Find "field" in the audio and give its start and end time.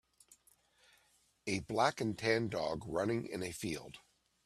3.51-3.99